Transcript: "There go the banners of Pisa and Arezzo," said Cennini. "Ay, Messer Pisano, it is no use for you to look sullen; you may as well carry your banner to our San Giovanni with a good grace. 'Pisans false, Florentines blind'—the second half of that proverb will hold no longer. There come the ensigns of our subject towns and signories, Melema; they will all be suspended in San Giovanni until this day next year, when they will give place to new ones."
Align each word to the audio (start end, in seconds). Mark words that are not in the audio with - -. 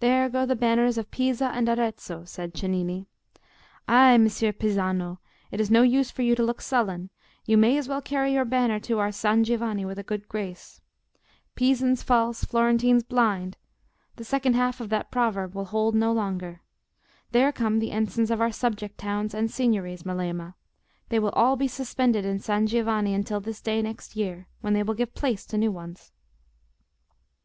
"There 0.00 0.28
go 0.28 0.44
the 0.46 0.56
banners 0.56 0.98
of 0.98 1.12
Pisa 1.12 1.44
and 1.54 1.68
Arezzo," 1.68 2.24
said 2.24 2.54
Cennini. 2.54 3.06
"Ay, 3.86 4.18
Messer 4.18 4.52
Pisano, 4.52 5.18
it 5.52 5.60
is 5.60 5.70
no 5.70 5.82
use 5.82 6.10
for 6.10 6.22
you 6.22 6.34
to 6.34 6.42
look 6.42 6.60
sullen; 6.60 7.08
you 7.46 7.56
may 7.56 7.78
as 7.78 7.88
well 7.88 8.02
carry 8.02 8.32
your 8.32 8.44
banner 8.44 8.80
to 8.80 8.98
our 8.98 9.12
San 9.12 9.44
Giovanni 9.44 9.84
with 9.84 9.96
a 9.96 10.02
good 10.02 10.28
grace. 10.28 10.80
'Pisans 11.54 12.02
false, 12.02 12.42
Florentines 12.42 13.04
blind'—the 13.04 14.24
second 14.24 14.56
half 14.56 14.80
of 14.80 14.88
that 14.88 15.12
proverb 15.12 15.54
will 15.54 15.66
hold 15.66 15.94
no 15.94 16.10
longer. 16.10 16.60
There 17.30 17.52
come 17.52 17.78
the 17.78 17.92
ensigns 17.92 18.32
of 18.32 18.40
our 18.40 18.50
subject 18.50 18.98
towns 18.98 19.34
and 19.34 19.48
signories, 19.48 20.02
Melema; 20.02 20.54
they 21.10 21.20
will 21.20 21.30
all 21.30 21.54
be 21.54 21.68
suspended 21.68 22.24
in 22.24 22.40
San 22.40 22.66
Giovanni 22.66 23.14
until 23.14 23.38
this 23.38 23.60
day 23.60 23.82
next 23.82 24.16
year, 24.16 24.48
when 24.62 24.72
they 24.72 24.82
will 24.82 24.94
give 24.94 25.14
place 25.14 25.46
to 25.46 25.56
new 25.56 25.70
ones." 25.70 26.10